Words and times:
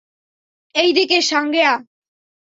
এইদিকে, 0.75 1.17
সাঙ্গেয়া। 1.21 1.73